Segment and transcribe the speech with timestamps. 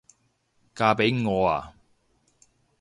[0.73, 1.73] 嫁畀我吖？